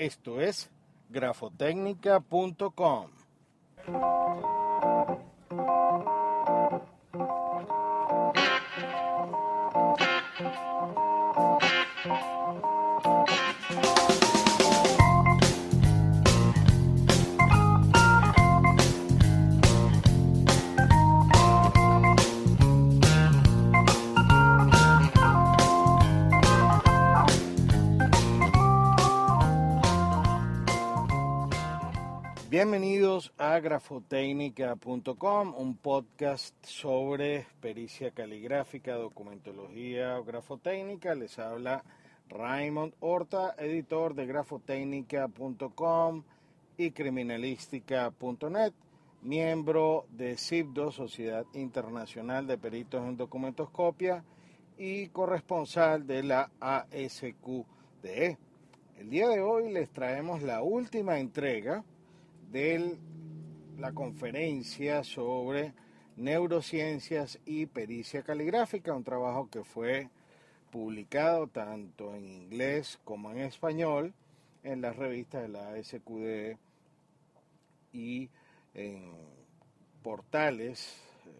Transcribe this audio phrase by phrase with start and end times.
[0.00, 0.70] Esto es
[1.10, 3.10] grafotecnica.com.
[32.60, 41.14] Bienvenidos a grafotecnica.com, un podcast sobre pericia caligráfica, documentología o grafotécnica.
[41.14, 41.82] Les habla
[42.28, 46.22] Raymond Horta, editor de grafotecnica.com
[46.76, 48.74] y criminalística.net,
[49.22, 54.22] miembro de CIPDO, Sociedad Internacional de Peritos en Documentoscopia,
[54.76, 58.36] y corresponsal de la ASQDE.
[58.98, 61.82] El día de hoy les traemos la última entrega
[62.50, 62.98] de
[63.78, 65.72] la conferencia sobre
[66.16, 70.08] neurociencias y pericia caligráfica, un trabajo que fue
[70.70, 74.12] publicado tanto en inglés como en español
[74.62, 76.58] en las revistas de la SQD
[77.92, 78.28] y
[78.74, 79.12] en
[80.02, 81.30] portales eh,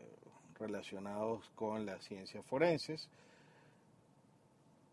[0.59, 3.09] relacionados con las ciencias forenses.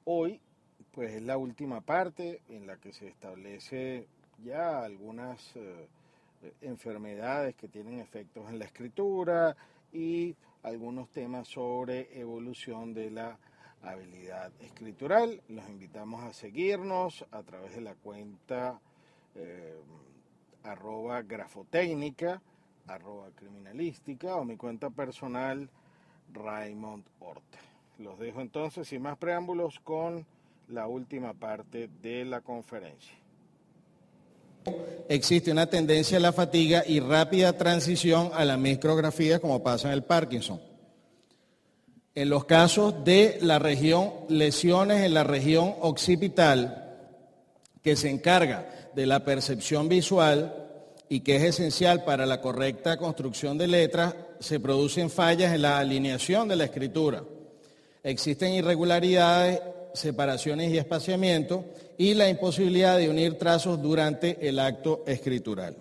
[0.06, 0.40] Hoy,
[0.92, 4.08] pues es la última parte en la que se establece
[4.44, 5.88] ya algunas eh,
[6.62, 9.56] enfermedades que tienen efectos en la escritura
[9.92, 13.40] y algunos temas sobre evolución de la
[13.82, 15.42] habilidad escritural.
[15.48, 18.80] Los invitamos a seguirnos a través de la cuenta
[19.36, 19.80] eh,
[20.64, 22.42] arroba grafotécnica,
[22.88, 25.70] arroba criminalística o mi cuenta personal
[26.34, 27.60] Raymond Orte.
[28.00, 30.26] Los dejo entonces sin más preámbulos con
[30.68, 33.27] la última parte de la conferencia
[35.10, 39.94] existe una tendencia a la fatiga y rápida transición a la micrografía como pasa en
[39.94, 40.62] el Parkinson.
[42.16, 46.84] En los casos de la región, lesiones en la región occipital,
[47.84, 50.66] que se encarga de la percepción visual
[51.10, 55.78] y que es esencial para la correcta construcción de letras, se producen fallas en la
[55.78, 57.24] alineación de la escritura.
[58.04, 59.62] Existen irregularidades
[59.94, 61.66] separaciones y espaciamiento
[61.98, 65.76] y la imposibilidad de unir trazos durante el acto escritural.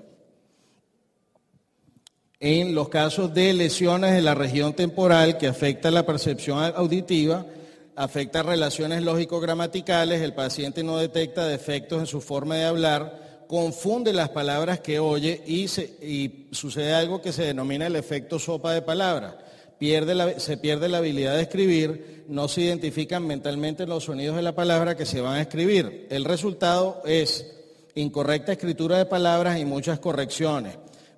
[2.38, 7.47] En los casos de lesiones de la región temporal que afecta la percepción auditiva,
[7.94, 14.28] afecta relaciones lógico-gramaticales, el paciente no detecta defectos en su forma de hablar, confunde las
[14.28, 15.65] palabras que oye y,
[16.04, 19.34] y sucede algo que se denomina el efecto sopa de palabras
[19.78, 24.97] se pierde la habilidad de escribir, no se identifican mentalmente los sonidos de la palabra
[24.97, 26.06] que se van a escribir.
[26.10, 27.47] El resultado es
[27.94, 30.76] incorrecta escritura de palabras y muchas correcciones.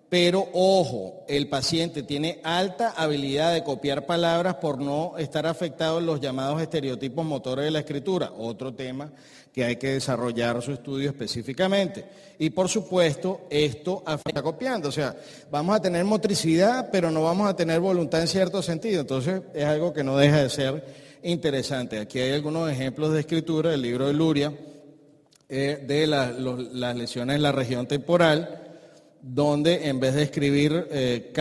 [0.08, 6.06] Pero ojo, el paciente tiene alta habilidad de copiar palabras por no estar afectado en
[6.06, 9.12] los llamados estereotipos motores de la escritura, otro tema
[9.52, 12.06] que hay que desarrollar su estudio específicamente.
[12.38, 15.14] Y por supuesto, esto afecta copiando, o sea,
[15.50, 19.64] vamos a tener motricidad, pero no vamos a tener voluntad en cierto sentido, entonces es
[19.64, 20.84] algo que no deja de ser
[21.22, 21.98] interesante.
[21.98, 24.54] Aquí hay algunos ejemplos de escritura del libro de Luria,
[25.50, 28.67] eh, de las lesiones en la región temporal
[29.22, 31.32] donde en vez de escribir eh,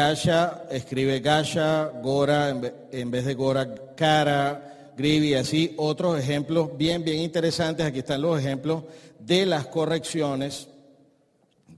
[0.71, 2.49] escribe Gasha, Gora,
[2.91, 5.73] en vez de Gora, Cara, Grivi, así.
[5.77, 7.85] Otros ejemplos bien, bien interesantes.
[7.85, 8.83] Aquí están los ejemplos
[9.19, 10.69] de las correcciones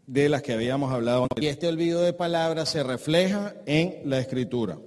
[0.08, 1.28] de las que habíamos hablado.
[1.40, 4.78] Y este olvido de palabras se refleja en la escritura.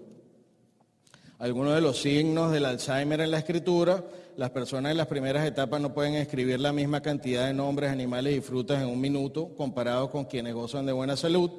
[1.39, 4.03] Algunos de los signos del Alzheimer en la escritura
[4.37, 8.37] las personas en las primeras etapas no pueden escribir la misma cantidad de nombres, animales
[8.37, 11.51] y frutas en un minuto comparado con quienes gozan de buena salud.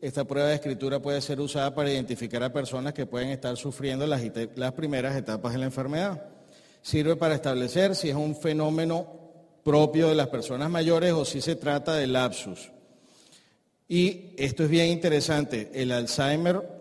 [0.00, 4.06] Esta prueba de escritura puede ser usada para identificar a personas que pueden estar sufriendo
[4.06, 4.22] las,
[4.54, 6.22] las primeras etapas de la enfermedad.
[6.82, 9.06] Sirve para establecer si es un fenómeno
[9.64, 12.70] propio de las personas mayores o si se trata de lapsus.
[13.88, 15.70] Y esto es bien interesante.
[15.74, 16.77] El Alzheimer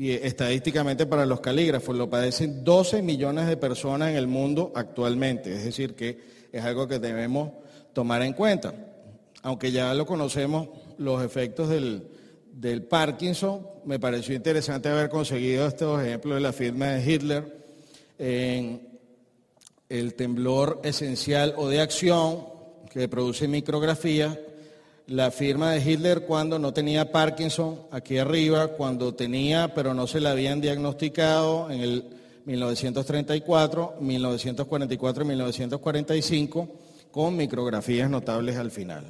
[0.00, 5.52] y estadísticamente para los calígrafos lo padecen 12 millones de personas en el mundo actualmente,
[5.52, 6.18] es decir, que
[6.50, 7.52] es algo que debemos
[7.92, 8.72] tomar en cuenta.
[9.42, 16.36] Aunque ya lo conocemos, los efectos del, Parkinson, me pareció interesante haber conseguido estos ejemplos
[16.36, 17.64] de la firma de Hitler
[18.18, 18.88] en
[19.90, 22.46] el temblor esencial o de acción
[22.90, 24.40] que produce micrografía
[25.10, 30.20] la firma de Hitler cuando no tenía Parkinson, aquí arriba, cuando tenía, pero no se
[30.20, 32.04] la habían diagnosticado en el
[32.44, 36.68] 1934, 1944 y 1945,
[37.10, 39.04] con micrografías notables al final.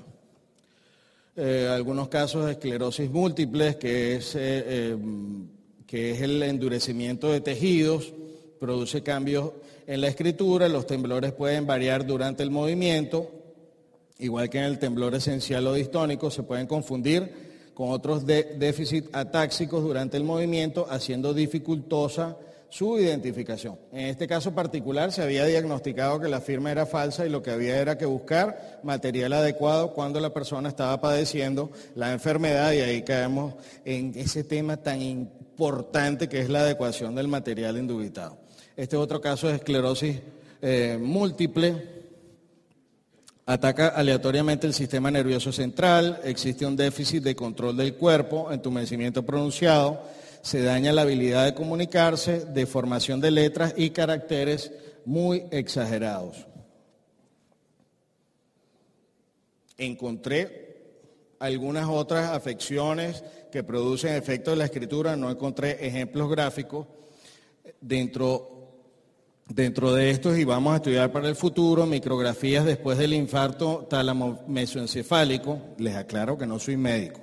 [1.37, 4.97] Eh, algunos casos de esclerosis múltiples, que es, eh,
[5.87, 8.15] que es el endurecimiento de tejidos,
[8.59, 9.53] produce cambios
[9.87, 13.40] en la escritura, los temblores pueden variar durante el movimiento,
[14.21, 19.83] igual que en el temblor esencial o distónico, se pueden confundir con otros déficits atáxicos
[19.83, 22.37] durante el movimiento, haciendo dificultosa
[22.69, 23.79] su identificación.
[23.93, 27.51] En este caso particular se había diagnosticado que la firma era falsa y lo que
[27.51, 33.03] había era que buscar material adecuado cuando la persona estaba padeciendo la enfermedad y ahí
[33.03, 38.39] caemos en ese tema tan importante que es la adecuación del material indubitado.
[38.77, 40.21] Este otro caso es esclerosis
[40.63, 42.00] eh, múltiple
[43.51, 50.05] Ataca aleatoriamente el sistema nervioso central, existe un déficit de control del cuerpo, entumecimiento pronunciado,
[50.41, 54.71] se daña la habilidad de comunicarse, deformación de letras y caracteres
[55.05, 56.47] muy exagerados.
[59.79, 60.77] Encontré
[61.41, 66.87] algunas otras afecciones que producen efectos de la escritura, no encontré ejemplos gráficos.
[67.81, 68.60] Dentro
[69.51, 75.59] Dentro de estos, y vamos a estudiar para el futuro, micrografías después del infarto tálamo-mesoencefálico.
[75.79, 77.21] Les aclaro que no soy médico.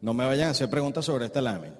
[0.00, 1.74] No me vayan a hacer preguntas sobre esta lámina.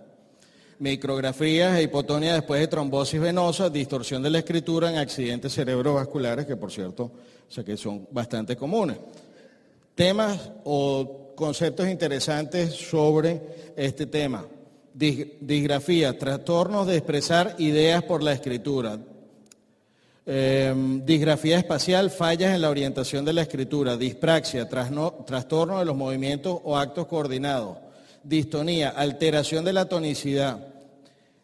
[0.79, 6.57] Micrografías e hipotonia después de trombosis venosa, distorsión de la escritura en accidentes cerebrovasculares, que
[6.57, 7.11] por cierto,
[7.49, 8.99] sé que son bastante comunes.
[9.95, 14.45] Temas o conceptos interesantes sobre este tema.
[14.93, 18.99] Disgrafía, trastornos de expresar ideas por la escritura,
[20.33, 26.57] Em, disgrafía espacial, fallas en la orientación de la escritura, dispraxia, trastorno de los movimientos
[26.63, 27.79] o actos coordinados,
[28.23, 30.69] distonía, alteración de la tonicidad,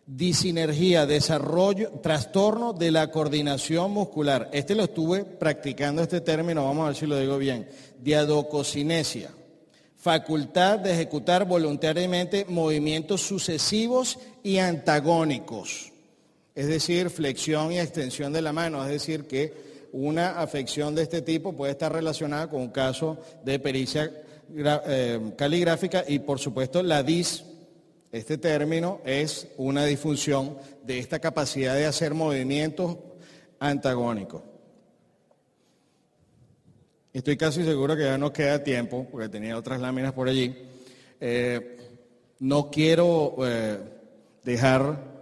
[0.06, 4.50] disinergia, desarrollo, trastorno de la coordinación muscular.
[4.52, 7.68] Este lo estuve practicando este término, vamos a ver si lo digo bien.
[8.00, 9.30] Diadococinesia,
[9.96, 15.90] facultad de ejecutar voluntariamente movimientos sucesivos y antagónicos
[16.56, 19.53] es decir, flexión y extensión de la mano, es decir, que
[19.93, 24.11] una afección de este tipo puede estar relacionada con un caso de pericia
[24.56, 27.44] eh, caligráfica y por supuesto la DIS,
[28.11, 32.97] este término es una disfunción de esta capacidad de hacer movimientos
[33.58, 34.43] antagónicos.
[37.12, 40.56] Estoy casi seguro que ya no queda tiempo, porque tenía otras láminas por allí.
[41.20, 41.76] Eh,
[42.38, 43.79] no quiero eh,
[44.44, 45.15] dejar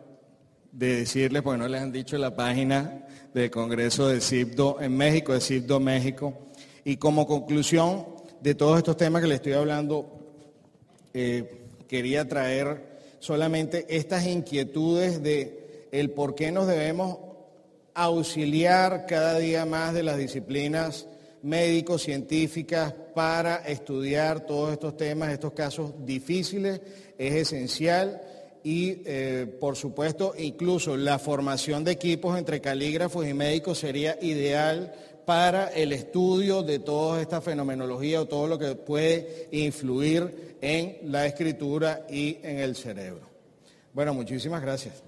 [0.75, 5.33] de decirles, porque no les han dicho la página del Congreso de CIPDO en México,
[5.33, 6.35] de CIPDO México.
[6.85, 8.07] Y como conclusión
[8.41, 10.35] de todos estos temas que les estoy hablando,
[11.15, 17.19] eh, quería traer solamente estas inquietudes de el por qué nos debemos
[17.95, 21.07] auxiliar cada día más de las disciplinas
[21.43, 26.81] médicos, científicas, para estudiar todos estos temas, estos casos difíciles,
[27.17, 28.21] es esencial
[28.65, 34.95] y, eh, por supuesto, incluso la formación de equipos entre calígrafos y médicos sería ideal
[35.27, 41.27] para el estudio de toda esta fenomenología o todo lo que puede influir en la
[41.27, 43.29] escritura y en el cerebro.
[43.93, 45.03] Bueno, muchísimas gracias.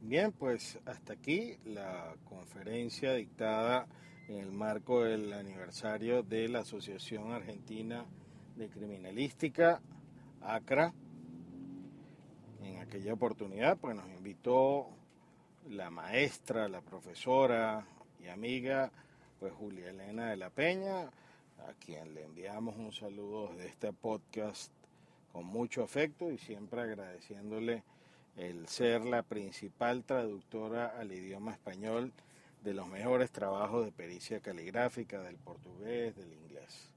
[0.00, 3.86] Bien, pues hasta aquí la conferencia dictada
[4.28, 8.04] en el marco del aniversario de la Asociación Argentina
[8.56, 9.80] de Criminalística,
[10.42, 10.92] ACRA.
[12.62, 14.90] En aquella oportunidad, pues nos invitó
[15.70, 17.86] la maestra, la profesora
[18.20, 18.92] y amiga,
[19.40, 21.04] pues Julia Elena de la Peña,
[21.66, 24.72] a quien le enviamos un saludo de este podcast
[25.32, 27.82] con mucho afecto y siempre agradeciéndole
[28.36, 32.12] el ser la principal traductora al idioma español
[32.68, 36.92] de los mejores trabajos de pericia caligráfica del portugués, del inglés.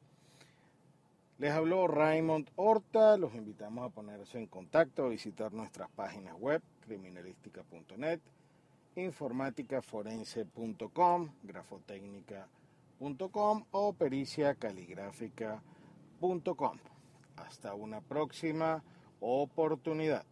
[1.38, 6.62] Les habló Raymond Horta, los invitamos a ponerse en contacto, a visitar nuestras páginas web,
[6.82, 8.20] criminalística.net,
[8.98, 16.78] informáticaforense.com, grafotecnica.com o periciacaligráfica.com.
[17.38, 18.84] Hasta una próxima
[19.22, 20.26] oportunidad.